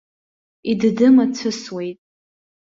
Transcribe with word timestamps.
Идыды-мацәысуеит. 0.71 1.99